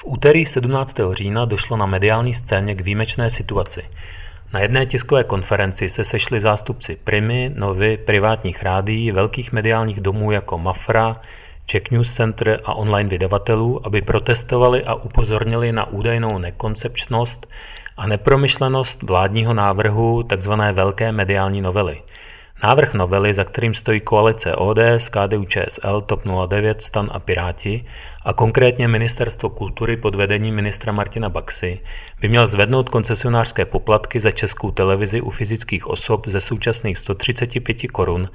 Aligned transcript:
V 0.00 0.04
úterý 0.06 0.46
17. 0.46 0.96
října 1.12 1.44
došlo 1.44 1.76
na 1.76 1.86
mediální 1.86 2.34
scéně 2.34 2.74
k 2.74 2.80
výjimečné 2.80 3.30
situaci. 3.30 3.82
Na 4.52 4.60
jedné 4.60 4.86
tiskové 4.86 5.24
konferenci 5.24 5.88
se 5.88 6.04
sešli 6.04 6.40
zástupci 6.40 6.96
Primy, 7.04 7.50
Novy, 7.54 7.96
privátních 7.96 8.62
rádií, 8.62 9.12
velkých 9.12 9.52
mediálních 9.52 10.00
domů 10.00 10.32
jako 10.32 10.58
Mafra, 10.58 11.20
Czech 11.66 11.90
News 11.90 12.14
Center 12.14 12.60
a 12.64 12.74
online 12.74 13.08
vydavatelů, 13.08 13.86
aby 13.86 14.02
protestovali 14.02 14.84
a 14.84 14.94
upozornili 14.94 15.72
na 15.72 15.88
údajnou 15.88 16.38
nekoncepčnost 16.38 17.46
a 17.96 18.06
nepromyšlenost 18.06 19.02
vládního 19.02 19.54
návrhu 19.54 20.22
tzv. 20.22 20.52
velké 20.72 21.12
mediální 21.12 21.60
novely. 21.60 22.02
Návrh 22.64 22.94
novely, 22.94 23.34
za 23.34 23.44
kterým 23.44 23.74
stojí 23.74 24.00
koalice 24.00 24.54
ODS, 24.54 25.10
KDU-ČSL, 25.10 26.02
TOP 26.02 26.20
09, 26.48 26.82
STAN 26.82 27.10
a 27.12 27.18
Piráti, 27.18 27.84
a 28.24 28.32
konkrétně 28.32 28.88
Ministerstvo 28.88 29.50
kultury 29.50 29.96
pod 29.96 30.14
vedením 30.14 30.54
ministra 30.54 30.92
Martina 30.92 31.28
Baxy, 31.28 31.80
by 32.20 32.28
měl 32.28 32.46
zvednout 32.46 32.88
koncesionářské 32.88 33.64
poplatky 33.64 34.20
za 34.20 34.30
českou 34.30 34.70
televizi 34.70 35.20
u 35.20 35.30
fyzických 35.30 35.86
osob 35.86 36.28
ze 36.28 36.40
současných 36.40 36.98
135 36.98 37.90
korun 37.92 38.28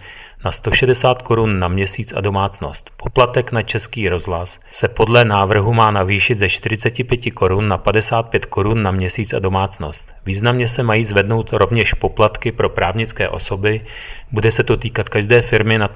na 0.46 0.52
160 0.52 1.22
korun 1.22 1.60
na 1.60 1.68
měsíc 1.68 2.14
a 2.14 2.22
domácnost. 2.22 2.90
Poplatek 2.98 3.52
na 3.52 3.62
český 3.62 4.10
rozhlas 4.10 4.60
se 4.72 4.88
podle 4.88 5.26
návrhu 5.26 5.74
má 5.74 5.92
navýšit 5.92 6.36
ze 6.36 6.50
45 6.50 7.32
korun 7.32 7.68
na 7.68 7.78
55 7.78 8.46
korun 8.46 8.84
na 8.84 8.92
měsíc 8.92 9.34
a 9.34 9.40
domácnost. 9.40 10.12
Významně 10.26 10.68
se 10.68 10.84
mají 10.84 11.06
zvednout 11.06 11.54
rovněž 11.54 11.94
poplatky 11.94 12.52
pro 12.52 12.70
právnické 12.70 13.30
osoby, 13.30 13.82
bude 14.32 14.52
se 14.52 14.64
to 14.64 14.78
týkat 14.78 15.10
každé 15.10 15.42
firmy 15.42 15.78
nad 15.78 15.92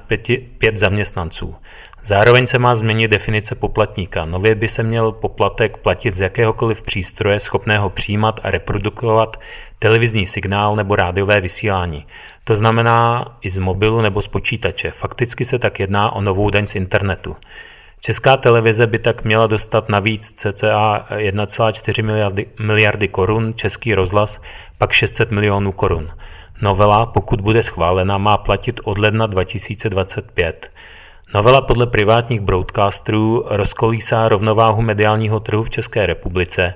5 0.57 0.77
zaměstnanců. 0.77 1.55
Zároveň 2.03 2.47
se 2.47 2.59
má 2.59 2.75
změnit 2.75 3.07
definice 3.07 3.55
poplatníka. 3.55 4.25
Nově 4.25 4.55
by 4.55 4.67
se 4.67 4.83
měl 4.83 5.11
poplatek 5.11 5.77
platit 5.77 6.15
z 6.15 6.21
jakéhokoliv 6.21 6.81
přístroje 6.81 7.39
schopného 7.39 7.89
přijímat 7.89 8.39
a 8.43 8.51
reprodukovat 8.51 9.37
televizní 9.79 10.27
signál 10.27 10.75
nebo 10.75 10.95
rádiové 10.95 11.41
vysílání. 11.41 12.05
To 12.43 12.55
znamená 12.55 13.25
i 13.41 13.51
z 13.51 13.57
mobilu 13.57 14.01
nebo 14.01 14.21
z 14.21 14.27
počítače. 14.27 14.91
Fakticky 14.91 15.45
se 15.45 15.59
tak 15.59 15.79
jedná 15.79 16.11
o 16.11 16.21
novou 16.21 16.49
daň 16.49 16.67
z 16.67 16.75
internetu. 16.75 17.35
Česká 18.01 18.37
televize 18.37 18.87
by 18.87 18.99
tak 18.99 19.23
měla 19.23 19.47
dostat 19.47 19.89
navíc 19.89 20.31
cca 20.31 21.05
1,4 21.09 22.05
miliardy, 22.05 22.45
miliardy 22.59 23.07
korun, 23.07 23.53
český 23.55 23.93
rozhlas 23.93 24.41
pak 24.77 24.91
600 24.91 25.31
milionů 25.31 25.71
korun. 25.71 26.09
Novela, 26.61 27.05
pokud 27.05 27.41
bude 27.41 27.63
schválena, 27.63 28.17
má 28.17 28.37
platit 28.37 28.79
od 28.83 28.97
ledna 28.97 29.27
2025. 29.27 30.71
Novela 31.33 31.61
podle 31.61 31.87
privátních 31.87 32.41
broadcasterů 32.41 33.43
rozkolísá 33.45 34.29
rovnováhu 34.29 34.81
mediálního 34.81 35.39
trhu 35.39 35.63
v 35.63 35.69
České 35.69 36.05
republice 36.05 36.73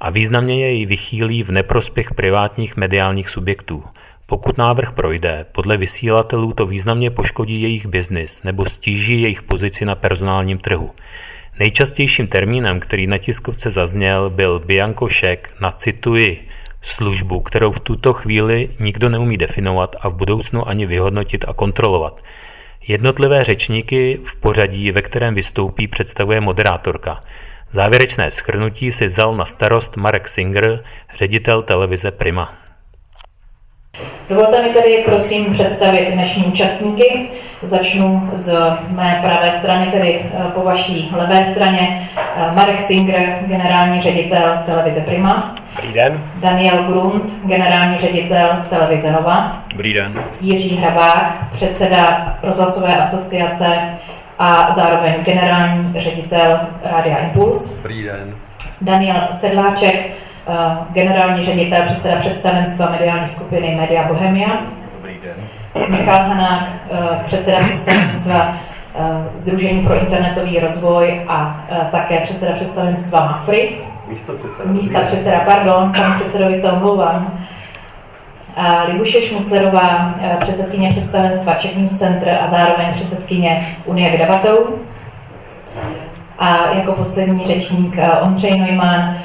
a 0.00 0.10
významně 0.10 0.60
jej 0.60 0.86
vychýlí 0.86 1.42
v 1.42 1.50
neprospěch 1.50 2.14
privátních 2.14 2.76
mediálních 2.76 3.28
subjektů. 3.28 3.84
Pokud 4.26 4.58
návrh 4.58 4.92
projde, 4.92 5.46
podle 5.52 5.76
vysílatelů 5.76 6.52
to 6.52 6.66
významně 6.66 7.10
poškodí 7.10 7.62
jejich 7.62 7.86
biznis 7.86 8.42
nebo 8.42 8.66
stíží 8.66 9.22
jejich 9.22 9.42
pozici 9.42 9.84
na 9.84 9.94
personálním 9.94 10.58
trhu. 10.58 10.90
Nejčastějším 11.58 12.26
termínem, 12.26 12.80
který 12.80 13.06
na 13.06 13.18
tiskovce 13.18 13.70
zazněl, 13.70 14.30
byl 14.30 14.58
Bianco 14.58 15.08
šek 15.08 15.50
na 15.60 15.70
cituji 15.72 16.48
službu, 16.82 17.40
kterou 17.40 17.72
v 17.72 17.80
tuto 17.80 18.12
chvíli 18.12 18.70
nikdo 18.80 19.08
neumí 19.08 19.36
definovat 19.36 19.96
a 20.00 20.08
v 20.08 20.14
budoucnu 20.14 20.68
ani 20.68 20.86
vyhodnotit 20.86 21.44
a 21.48 21.52
kontrolovat– 21.52 22.20
Jednotlivé 22.88 23.44
řečníky 23.44 24.20
v 24.24 24.40
pořadí, 24.40 24.90
ve 24.90 25.02
kterém 25.02 25.34
vystoupí, 25.34 25.88
představuje 25.88 26.40
moderátorka. 26.40 27.24
Závěrečné 27.70 28.30
schrnutí 28.30 28.92
si 28.92 29.06
vzal 29.06 29.36
na 29.36 29.44
starost 29.44 29.96
Marek 29.96 30.28
Singer, 30.28 30.82
ředitel 31.18 31.62
televize 31.62 32.10
Prima. 32.10 32.63
Dovolte 34.28 34.62
mi 34.62 34.68
tedy 34.68 35.02
prosím 35.06 35.52
představit 35.52 36.10
dnešní 36.12 36.44
účastníky. 36.44 37.28
Začnu 37.62 38.30
z 38.32 38.52
mé 38.88 39.20
pravé 39.24 39.52
strany, 39.52 39.90
tedy 39.90 40.20
eh, 40.24 40.44
po 40.54 40.60
vaší 40.60 41.12
levé 41.16 41.44
straně. 41.44 42.08
Eh, 42.16 42.52
Marek 42.54 42.82
Singer, 42.82 43.38
generální 43.46 44.00
ředitel 44.00 44.62
televize 44.66 45.00
Prima. 45.00 45.54
Dobrý 45.76 45.92
den. 45.92 46.24
Daniel 46.34 46.82
Grund, 46.82 47.32
generální 47.44 47.98
ředitel 47.98 48.64
televize 48.70 49.12
Nova. 49.12 49.62
Dobrý 49.70 49.94
den. 49.94 50.24
Jiří 50.40 50.76
Hrabák, 50.76 51.46
předseda 51.52 52.34
rozhlasové 52.42 52.96
asociace 52.96 53.78
a 54.38 54.74
zároveň 54.74 55.14
generální 55.24 56.00
ředitel 56.00 56.60
Rádia 56.82 57.18
Impuls. 57.18 57.76
Dobrý 57.76 58.02
den. 58.02 58.34
Daniel 58.80 59.28
Sedláček, 59.32 60.12
generální 60.92 61.44
ředitel, 61.44 61.82
předseda 61.86 62.16
představenstva 62.16 62.90
mediální 62.90 63.26
skupiny 63.26 63.74
Media 63.74 64.08
Bohemia. 64.08 64.48
Dobrý 64.96 65.18
den. 65.22 65.34
Michal 65.88 66.24
Hanák, 66.24 66.68
eh, 66.90 67.20
předseda 67.24 67.58
představenstva 67.58 68.56
Združení 69.36 69.80
eh, 69.82 69.86
pro 69.86 70.00
internetový 70.00 70.60
rozvoj 70.60 71.20
a 71.28 71.64
také 71.90 72.20
předseda 72.20 72.52
představenstva 72.52 73.20
MAFRI. 73.20 73.78
Místo 74.08 74.32
předseda. 74.32 74.72
Místa 74.72 75.00
předseda, 75.00 75.40
pardon, 75.40 75.92
panu 75.92 76.14
předsedovi 76.20 76.54
se 76.54 76.72
omlouvám. 76.72 77.38
Libuše 78.86 79.20
Šmuclerová, 79.20 80.14
předsedkyně 80.40 80.92
představenstva 80.92 81.54
Czech 81.54 81.76
News 81.76 81.98
Center 81.98 82.38
a 82.44 82.46
zároveň 82.48 82.86
předsedkyně 82.92 83.76
Unie 83.84 84.10
vydavatelů. 84.10 84.78
A 86.38 86.70
jako 86.70 86.92
poslední 86.92 87.46
řečník 87.46 87.96
Ondřej 88.22 88.58
Neumann, 88.58 89.16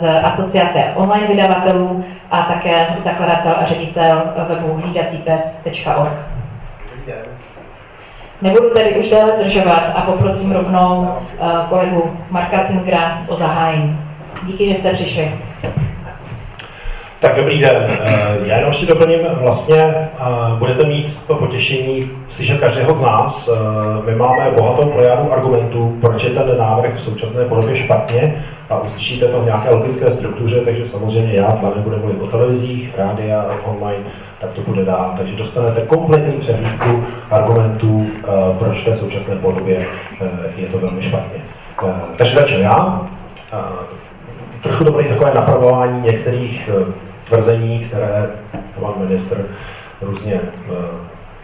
z 0.00 0.20
asociace 0.22 0.92
online 0.94 1.26
vydavatelů 1.26 2.04
a 2.30 2.42
také 2.42 2.86
zakladatel 3.04 3.54
a 3.58 3.66
ředitel 3.66 4.22
webu 4.48 4.74
hlídacípes.org. 4.74 6.12
Nebudu 8.42 8.70
tedy 8.70 8.96
už 8.98 9.10
déle 9.10 9.32
zdržovat 9.32 9.92
a 9.94 10.00
poprosím 10.00 10.52
rovnou 10.52 11.08
eh, 11.18 11.46
kolegu 11.68 12.16
Marka 12.30 12.64
Singra 12.66 13.24
o 13.28 13.36
zahájení. 13.36 13.98
Díky, 14.46 14.68
že 14.68 14.74
jste 14.74 14.92
přišli. 14.92 15.32
Tak 17.20 17.36
dobrý 17.36 17.58
den. 17.58 17.98
Eh, 18.00 18.36
já 18.44 18.56
jenom 18.56 18.70
ještě 18.70 18.86
doplním, 18.86 19.20
vlastně 19.40 19.76
eh, 19.76 20.08
budete 20.58 20.86
mít 20.86 21.26
to 21.26 21.34
potěšení 21.34 22.10
slyšet 22.30 22.60
každého 22.60 22.94
z 22.94 23.00
nás. 23.00 23.50
My 24.06 24.14
máme 24.14 24.50
bohatou 24.58 24.90
plejádu 24.90 25.32
argumentů, 25.32 25.98
proč 26.00 26.24
je 26.24 26.30
ten 26.30 26.58
návrh 26.58 26.94
v 26.94 27.00
současné 27.00 27.44
podobě 27.44 27.76
špatně 27.76 28.44
a 28.70 28.78
uslyšíte 28.78 29.28
to 29.28 29.40
v 29.40 29.44
nějaké 29.44 29.70
logické 29.70 30.10
struktuře, 30.10 30.60
takže 30.60 30.88
samozřejmě 30.88 31.34
já 31.34 31.56
s 31.56 31.62
vámi 31.62 31.82
budu 31.82 31.96
mluvit 31.96 32.22
o 32.22 32.26
televizích, 32.26 32.98
rádia, 32.98 33.44
online, 33.64 34.04
tak 34.40 34.50
to 34.50 34.60
bude 34.60 34.84
dál. 34.84 35.14
Takže 35.18 35.36
dostanete 35.36 35.80
kompletní 35.80 36.40
přehlídku 36.40 37.04
argumentů, 37.30 38.06
eh, 38.18 38.30
proč 38.58 38.78
v 38.78 38.84
té 38.84 38.96
současné 38.96 39.36
podobě 39.36 39.86
eh, 40.22 40.28
je 40.56 40.66
to 40.66 40.78
velmi 40.78 41.02
špatně. 41.02 41.40
Eh, 41.88 41.92
takže 42.16 42.34
začnu 42.34 42.60
já. 42.60 43.08
Trošku 44.66 44.84
to 44.84 44.92
bude 44.92 45.04
takové 45.04 45.34
napravování 45.34 46.02
některých 46.02 46.70
tvrzení, 47.28 47.80
které 47.80 48.30
pan 48.80 48.92
ministr 48.98 49.46
různě 50.02 50.40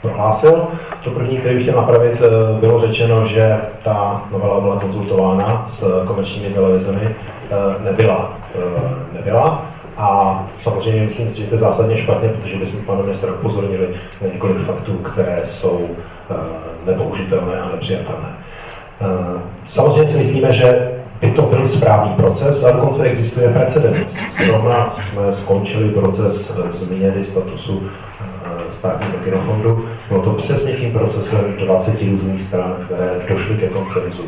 prohlásil. 0.02 0.66
To 1.04 1.10
první, 1.10 1.38
který 1.38 1.54
bych 1.54 1.64
chtěl 1.64 1.76
napravit, 1.76 2.22
eh, 2.22 2.60
bylo 2.60 2.80
řečeno, 2.80 3.26
že 3.26 3.60
ta 3.84 4.22
novela 4.32 4.60
byla 4.60 4.76
konzultována 4.76 5.66
s 5.68 6.04
komerčními 6.06 6.54
televizemi. 6.54 7.00
Eh, 7.04 7.84
nebyla. 7.84 8.32
Eh, 8.54 9.16
nebyla. 9.16 9.66
A 9.96 10.42
samozřejmě 10.62 11.02
myslím 11.02 11.30
si, 11.30 11.40
že 11.40 11.46
to 11.46 11.54
je 11.54 11.60
zásadně 11.60 11.98
špatně, 11.98 12.28
protože 12.28 12.56
bychom 12.56 12.80
pana 12.80 13.02
ministra 13.02 13.32
upozornili 13.32 13.88
na 14.20 14.28
několik 14.32 14.58
faktů, 14.58 14.92
které 14.92 15.42
jsou 15.48 15.88
nepoužitelné 16.86 17.60
a 17.60 17.68
nepřijatelné. 17.68 18.28
Samozřejmě 19.68 20.12
si 20.12 20.18
myslíme, 20.18 20.52
že 20.52 20.90
by 21.22 21.30
to 21.30 21.42
byl 21.42 21.68
správný 21.68 22.14
proces 22.14 22.64
a 22.64 22.70
dokonce 22.70 23.04
existuje 23.04 23.48
precedens. 23.48 24.16
Zrovna 24.46 24.94
jsme 24.96 25.36
skončili 25.36 25.90
proces 25.90 26.52
změny 26.72 27.24
statusu 27.24 27.82
státního 28.72 29.18
kinofondu. 29.24 29.88
Bylo 30.08 30.22
to 30.22 30.32
přesně 30.32 30.72
tím 30.72 30.92
procesem 30.92 31.56
20 31.56 32.02
různých 32.10 32.44
stran, 32.44 32.74
které 32.84 33.10
došly 33.28 33.56
ke 33.56 33.68
koncenzu. 33.68 34.22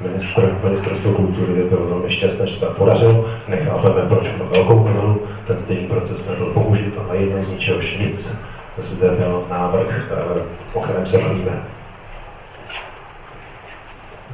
Ministr, 0.00 0.58
ministerstvo 0.64 1.12
kultury 1.12 1.64
bylo 1.70 1.86
velmi 1.86 2.10
šťastné, 2.10 2.46
že 2.46 2.54
se 2.54 2.66
to 2.66 2.72
podařilo. 2.72 3.24
Nechápeme, 3.48 4.02
proč 4.08 4.28
pro 4.28 4.46
velkou 4.46 4.88
novelu 4.88 5.22
ten 5.46 5.60
stejný 5.60 5.86
proces 5.86 6.28
nebyl 6.28 6.46
použit 6.46 6.94
a 6.98 7.08
najednou 7.08 7.44
z 7.44 7.50
ničehož 7.50 7.98
nic. 7.98 8.36
Zde 8.82 9.10
byl 9.10 9.44
návrh, 9.50 10.10
eh, 10.10 10.42
o 10.72 10.80
kterém 10.80 11.06
se 11.06 11.18
bavíme. 11.18 11.62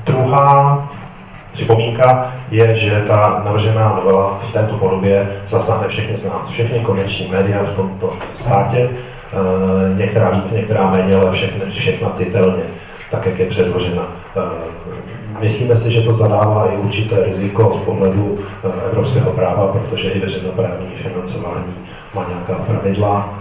Druhá 0.07 0.89
připomínka 1.57 2.33
je, 2.51 2.79
že 2.79 3.05
ta 3.09 3.43
navržená 3.45 4.01
novela 4.05 4.41
v 4.49 4.53
této 4.53 4.77
podobě 4.77 5.29
zasáhne 5.49 5.89
všechny 5.89 6.19
z 6.19 6.25
nás, 6.25 6.49
všechny 6.49 6.81
komerční 6.81 7.29
média 7.29 7.63
v 7.63 7.77
tomto 7.77 8.13
státě, 8.41 8.89
Eh, 9.33 9.95
některá 9.99 10.31
více, 10.31 10.55
některá 10.55 10.91
méně, 10.91 11.17
ale 11.17 11.33
všechny, 11.33 11.71
všechna 11.71 12.11
citelně, 12.11 12.63
tak 13.11 13.27
jak 13.27 13.39
je 13.39 13.47
předložena. 13.47 14.03
Eh, 14.37 14.41
myslíme 15.41 15.81
si, 15.81 15.93
že 15.93 16.03
to 16.03 16.15
zadává 16.15 16.73
i 16.73 16.77
určité 16.77 17.25
riziko 17.25 17.81
z 17.83 17.85
pohledu 17.85 18.39
evropského 18.91 19.33
práva, 19.33 19.73
protože 19.73 20.11
i 20.11 20.21
veřejnoprávní 20.21 20.87
financování 21.03 21.75
má 22.15 22.27
nějaká 22.29 22.55
pravidla, 22.55 23.39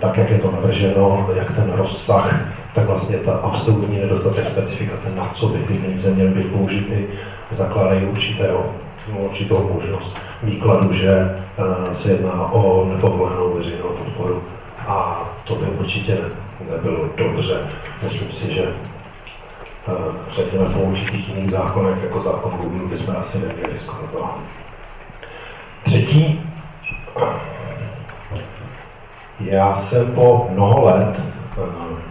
tak 0.00 0.18
jak 0.18 0.30
je 0.30 0.38
to 0.38 0.50
navrženo, 0.50 1.28
jak 1.36 1.52
ten 1.52 1.72
rozsah, 1.76 2.34
tak 2.74 2.86
vlastně 2.86 3.16
ta 3.16 3.32
absolutní 3.32 3.98
nedostatek 3.98 4.48
specifikace, 4.48 5.10
na 5.16 5.30
co 5.34 5.48
by 5.48 5.58
ty 5.58 5.74
peníze 5.74 6.10
měly 6.10 6.30
být 6.30 6.52
použity, 6.52 7.08
zakládají 7.50 8.04
určitého 8.06 8.74
určitou 9.18 9.70
možnost 9.74 10.16
výkladu, 10.42 10.94
že 10.94 11.36
se 11.94 12.10
jedná 12.10 12.52
o 12.52 12.84
nepovolenou 12.84 13.54
veřejnou 13.54 13.88
podporu 13.88 14.42
a 14.86 15.28
to 15.44 15.54
by 15.54 15.66
určitě 15.66 16.18
nebylo 16.70 17.08
dobře. 17.16 17.60
Myslím 18.02 18.32
si, 18.32 18.54
že 18.54 18.66
řekněme 20.36 20.64
po 20.64 20.80
určitých 20.80 21.28
jiných 21.28 21.50
zákonech, 21.50 22.02
jako 22.02 22.20
zákon 22.20 22.52
Google, 22.52 22.88
bychom 22.88 23.16
asi 23.16 23.38
neměli 23.38 23.72
riskovat. 23.72 24.34
Třetí, 25.84 26.42
já 29.40 29.78
jsem 29.78 30.14
po 30.14 30.48
mnoho 30.50 30.84
let 30.84 31.20
uh, 31.56 32.09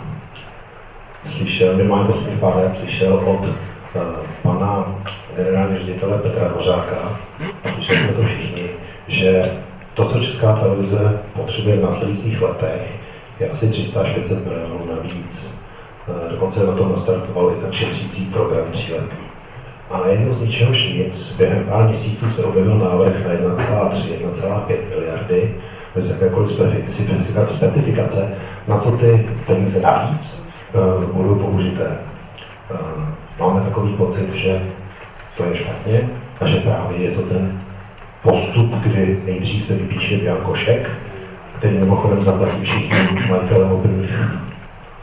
slyšel, 1.28 1.76
minimálně 1.76 2.08
posledních 2.08 2.40
pár 2.40 2.56
let 2.56 2.76
slyšel 2.76 3.14
od 3.14 3.40
uh, 3.40 4.02
pana 4.44 4.96
generálního 5.36 5.80
ředitele 5.80 6.18
Petra 6.18 6.48
Dvořáka, 6.48 7.20
a 7.64 7.72
slyšeli 7.72 8.00
jsme 8.00 8.14
to 8.14 8.24
všichni, 8.24 8.70
že 9.08 9.52
to, 9.94 10.06
co 10.06 10.20
Česká 10.20 10.54
televize 10.54 11.20
potřebuje 11.34 11.78
v 11.78 11.84
následujících 11.84 12.42
letech, 12.42 12.96
je 13.40 13.50
asi 13.50 13.70
300 13.70 14.02
až 14.02 14.12
500 14.12 14.46
milionů 14.46 14.90
navíc. 14.96 15.56
Uh, 16.08 16.32
dokonce 16.32 16.68
na 16.68 16.74
tom 16.74 16.92
nastartoval 16.92 17.52
i 17.52 17.62
ten 17.62 17.74
šetřící 17.74 18.26
program 18.26 18.72
tříletý. 18.72 19.30
A 19.92 20.00
najednou 20.00 20.34
z 20.34 20.42
ničeho 20.42 20.72
nic, 20.72 21.36
během 21.38 21.64
pár 21.64 21.88
měsíců 21.88 22.30
se 22.30 22.44
objevil 22.44 22.78
návrh 22.78 23.26
na 23.26 23.34
1,3, 23.34 24.18
1,5 24.32 24.76
miliardy, 24.90 25.56
bez 25.96 26.10
jakékoliv 26.10 26.52
specifikace, 27.50 28.32
na 28.68 28.80
co 28.80 28.92
ty 28.92 29.30
peníze 29.48 29.82
navíc 29.82 30.49
budou 31.14 31.36
použité. 31.36 31.98
Uh, 32.72 32.80
máme 33.40 33.62
takový 33.62 33.94
pocit, 33.94 34.34
že 34.34 34.62
to 35.38 35.44
je 35.44 35.58
špatně 35.58 36.10
a 36.42 36.48
že 36.48 36.60
právě 36.60 36.98
je 36.98 37.12
to 37.12 37.22
ten 37.22 37.62
postup, 38.24 38.72
kdy 38.72 39.22
nejdřív 39.26 39.66
se 39.66 39.74
vypíše 39.74 40.18
Biankošek, 40.18 40.90
který 41.58 41.78
mimochodem 41.78 42.24
zaplatí 42.24 42.64
všichni 42.64 42.98
majitele 43.30 43.66
mobilních 43.66 44.20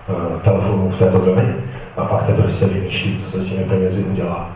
uh, 0.08 0.40
telefonů 0.40 0.90
v 0.90 0.98
této 0.98 1.20
zemi 1.20 1.54
a 1.96 2.04
pak 2.04 2.26
teprve 2.26 2.52
se 2.52 2.66
vymýšlí, 2.66 3.18
co 3.24 3.30
se 3.30 3.42
s 3.42 3.46
těmi 3.46 3.64
penězi 3.64 4.04
udělá. 4.04 4.50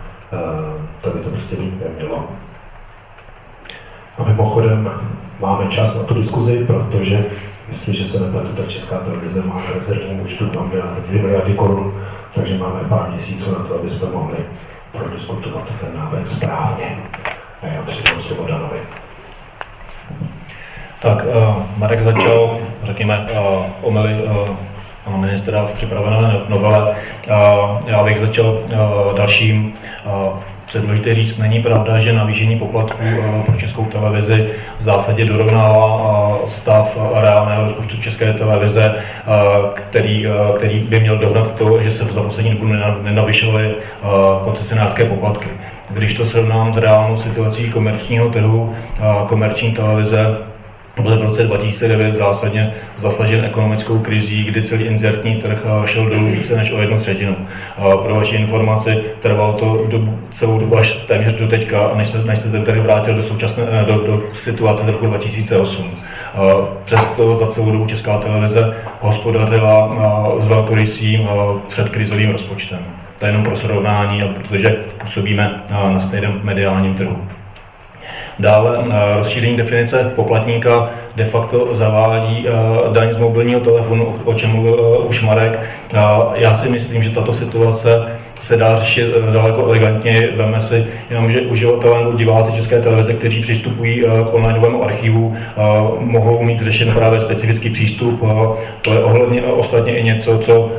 To 1.01 1.11
by 1.11 1.19
to 1.19 1.31
prostě 1.31 1.56
být 1.56 1.75
nemělo. 1.85 2.25
A 4.19 4.25
mimochodem 4.25 4.91
máme 5.41 5.67
čas 5.67 5.97
na 5.97 6.03
tu 6.03 6.15
diskuzi, 6.15 6.65
protože 6.67 7.25
jestliže 7.70 8.08
se 8.08 8.20
nepletu, 8.20 8.49
tak 8.49 8.69
Česká 8.69 8.99
televize 8.99 9.43
má 9.43 9.55
na 9.55 9.75
rezervním 9.75 10.20
účtu 10.20 10.46
2 10.46 10.70
miliardy 11.11 11.55
korun, 11.55 12.05
takže 12.34 12.58
máme 12.58 12.81
pár 12.88 13.11
měsíců 13.11 13.52
na 13.58 13.64
to, 13.64 13.75
aby 13.75 13.90
jsme 13.90 14.08
mohli 14.11 14.37
prodiskutovat 14.93 15.64
ten 15.81 15.96
návrh 15.96 16.28
správně. 16.28 16.99
A 17.62 17.67
já 17.67 17.82
předám 17.82 18.22
slovo 18.22 18.46
Danovi. 18.49 18.81
Tak, 21.02 21.25
uh, 21.25 21.62
Marek 21.76 22.05
začal, 22.05 22.58
řekněme, 22.82 23.28
uh, 23.31 23.67
omily 23.81 24.22
uh, 24.22 24.49
pana 25.05 25.17
ministra 25.17 25.62
v 25.67 25.70
připravené 25.70 26.40
novele. 26.49 26.81
Uh, 26.90 27.88
já 27.88 28.05
bych 28.05 28.20
začal 28.20 28.46
uh, 28.46 29.17
dalším 29.17 29.75
uh, 30.05 30.38
je 30.75 30.81
důležité 30.81 31.14
říct, 31.14 31.38
není 31.38 31.62
pravda, 31.62 32.00
že 32.00 32.12
navýšení 32.12 32.58
poplatků 32.58 33.02
eh, 33.02 33.43
pro 33.46 33.56
českou 33.56 33.84
televizi 33.84 34.50
v 34.78 34.82
zásadě 34.82 35.25
dorovnává 35.25 36.38
eh, 36.46 36.50
stav 36.50 36.99
reálného 37.14 37.64
rozpočtu 37.64 37.96
české 37.96 38.32
televize, 38.32 38.94
eh, 38.94 39.31
který, 39.75 40.26
který 40.56 40.81
by 40.81 41.00
měl 41.00 41.19
dohnat 41.19 41.55
to, 41.55 41.82
že 41.82 41.93
se 41.93 42.05
za 42.05 42.22
poslední 42.22 42.50
dobu 42.50 42.67
nenavyšovaly 43.02 43.75
koncesionářské 44.44 45.05
poplatky. 45.05 45.49
Když 45.90 46.17
to 46.17 46.26
srovnám 46.26 46.75
s 46.75 46.76
reálnou 46.76 47.19
situací 47.19 47.70
komerčního 47.70 48.28
trhu, 48.28 48.75
komerční 49.28 49.72
televize 49.72 50.37
byl 51.03 51.19
v 51.19 51.23
roce 51.23 51.43
2009 51.43 52.15
zásadně 52.15 52.75
zasažen 52.97 53.45
ekonomickou 53.45 53.99
krizí, 53.99 54.45
kdy 54.45 54.63
celý 54.63 54.85
inzertní 54.85 55.37
trh 55.37 55.59
eh, 55.65 55.89
šel 55.89 56.09
dolů 56.09 56.27
více 56.27 56.57
než 56.57 56.73
o 56.73 56.81
jednu 56.81 57.01
třetinu. 57.01 57.37
Pro 58.03 58.15
vaši 58.15 58.37
informaci 58.37 58.97
trvalo 59.23 59.53
to 59.53 59.87
dobu, 59.91 60.19
celou 60.31 60.59
dobu 60.59 60.79
až 60.79 60.95
téměř 60.95 61.39
do 61.39 61.49
teďka, 61.49 61.91
než 61.95 62.09
se, 62.09 62.25
než 62.25 62.39
se 62.39 62.51
ten 62.51 62.65
trh 62.65 62.79
vrátil 62.79 63.15
do, 63.15 63.23
současné, 63.23 63.65
eh, 63.71 63.85
do, 63.85 64.07
do 64.07 64.23
situace 64.35 64.85
z 64.85 64.89
roku 64.89 65.07
2008. 65.07 65.91
Přesto 66.85 67.39
za 67.39 67.47
celou 67.47 67.73
dobu 67.73 67.87
Česká 67.87 68.19
televize 68.19 68.77
hospodařila 69.01 69.97
s 70.41 70.49
velkorysým 70.49 71.29
předkrizovým 71.69 72.31
rozpočtem. 72.31 72.79
To 73.19 73.27
je 73.27 73.29
jenom 73.29 73.45
pro 73.45 73.57
srovnání, 73.57 74.23
protože 74.35 74.77
působíme 75.03 75.63
na 75.71 76.01
stejném 76.01 76.41
mediálním 76.43 76.95
trhu. 76.95 77.17
Dále 78.41 78.79
eh, 78.79 79.19
rozšíření 79.19 79.57
definice 79.57 80.13
poplatníka 80.17 80.91
de 81.17 81.25
facto 81.25 81.77
zavádí 81.77 82.47
eh, 82.49 82.53
daň 82.93 83.13
z 83.13 83.19
mobilního 83.19 83.61
telefonu, 83.61 84.15
o 84.25 84.35
čem 84.35 84.51
mluvil 84.51 84.81
eh, 84.81 85.09
už 85.09 85.23
Marek. 85.23 85.61
Já 86.35 86.57
si 86.57 86.69
myslím, 86.69 87.03
že 87.03 87.11
tato 87.11 87.35
situace 87.35 88.19
se 88.41 88.57
dá 88.57 88.79
řešit 88.79 89.07
daleko 89.33 89.67
elegantně. 89.67 90.29
Veme 90.37 90.63
si 90.63 90.87
jenom, 91.11 91.33
že 91.33 91.41
uživatelé 91.41 91.99
nebo 92.05 92.19
diváci 92.19 92.53
České 92.53 92.83
televize, 92.83 93.15
kteří 93.15 93.43
přistupují 93.43 94.01
k 94.01 94.35
onlineovému 94.35 94.85
archivu, 94.85 95.37
mohou 95.99 96.43
mít 96.43 96.63
řešen 96.63 96.93
právě 96.93 97.21
specifický 97.21 97.71
přístup. 97.71 98.25
To 98.83 98.93
je 98.93 99.03
ohledně 99.03 99.43
ostatně 99.43 99.99
i 99.99 100.03
něco, 100.03 100.39
co 100.39 100.73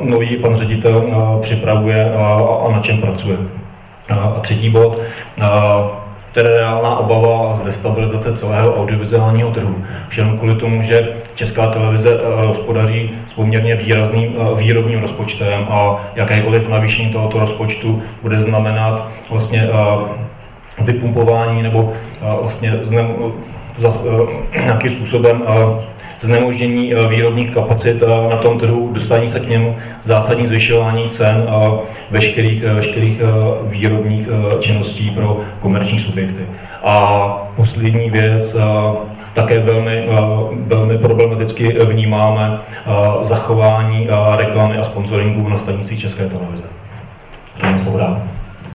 nový 0.00 0.36
pan 0.36 0.56
ředitel 0.56 1.04
připravuje 1.42 2.12
a 2.14 2.68
na 2.72 2.80
čem 2.80 3.00
pracuje. 3.00 3.36
A 4.08 4.40
třetí 4.42 4.70
bod, 4.70 4.98
je 6.36 6.42
reálná 6.42 6.98
obava 6.98 7.56
z 7.56 7.64
destabilizace 7.64 8.36
celého 8.36 8.74
audiovizuálního 8.74 9.50
trhu. 9.50 9.84
Všem 10.08 10.38
kvůli 10.38 10.54
tomu, 10.54 10.82
že 10.82 11.08
Česká 11.34 11.66
televize 11.66 12.20
eh, 12.20 12.46
hospodaří 12.46 13.10
s 13.28 13.32
poměrně 13.32 13.74
výrazným 13.74 14.36
eh, 14.36 14.54
výrobním 14.54 15.00
rozpočtem 15.00 15.66
a 15.70 16.00
jakékoliv 16.14 16.68
navýšení 16.68 17.12
tohoto 17.12 17.38
rozpočtu 17.38 18.02
bude 18.22 18.42
znamenat 18.42 19.08
vlastně 19.30 19.68
eh, 19.68 20.84
vypumpování 20.84 21.62
nebo 21.62 21.92
vlastně 22.42 22.72
znem, 22.82 23.14
zas, 23.78 24.06
nějakým 24.64 24.92
způsobem 24.92 25.42
znemožnění 26.20 26.94
eh, 26.94 27.08
výrobních 27.08 27.50
kapacit 27.50 28.02
eh, 28.02 28.30
na 28.30 28.36
tom 28.36 28.58
trhu, 28.58 28.92
dostání 28.92 29.30
se 29.30 29.40
k 29.40 29.48
němu, 29.48 29.76
zásadní 30.02 30.46
zvyšování 30.46 31.10
cen 31.10 31.46
a 31.48 31.78
veškerých, 32.10 32.62
eh, 32.62 32.74
veškerých 32.74 33.20
výrobních 33.62 34.28
činností 34.60 35.10
pro 35.10 35.40
komerční 35.60 36.00
subjekty. 36.00 36.42
A 36.84 37.28
poslední 37.56 38.10
věc, 38.10 38.56
také 39.34 39.58
velmi, 39.58 40.08
velmi 40.66 40.98
problematicky 40.98 41.76
vnímáme 41.84 42.58
zachování 43.22 44.08
reklamy 44.36 44.78
a 44.78 44.84
sponsoringu 44.84 45.48
na 45.48 45.58
stanicích 45.58 46.00
České 46.00 46.26
televize. 46.26 46.64
Slovo 47.82 47.98